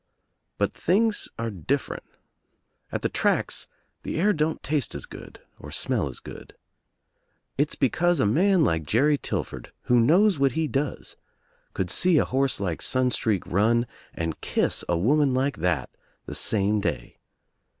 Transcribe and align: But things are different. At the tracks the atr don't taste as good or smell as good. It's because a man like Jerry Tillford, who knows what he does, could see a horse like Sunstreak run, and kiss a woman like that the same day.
But 0.57 0.73
things 0.73 1.29
are 1.37 1.51
different. 1.51 2.01
At 2.91 3.03
the 3.03 3.07
tracks 3.09 3.67
the 4.01 4.15
atr 4.15 4.35
don't 4.35 4.63
taste 4.63 4.95
as 4.95 5.05
good 5.05 5.39
or 5.59 5.69
smell 5.69 6.09
as 6.09 6.19
good. 6.19 6.55
It's 7.55 7.75
because 7.75 8.19
a 8.19 8.25
man 8.25 8.63
like 8.63 8.81
Jerry 8.81 9.19
Tillford, 9.19 9.71
who 9.83 9.99
knows 9.99 10.39
what 10.39 10.53
he 10.53 10.67
does, 10.67 11.17
could 11.75 11.91
see 11.91 12.17
a 12.17 12.25
horse 12.25 12.59
like 12.59 12.81
Sunstreak 12.81 13.43
run, 13.45 13.85
and 14.11 14.41
kiss 14.41 14.83
a 14.89 14.97
woman 14.97 15.35
like 15.35 15.57
that 15.57 15.91
the 16.25 16.33
same 16.33 16.79
day. 16.81 17.19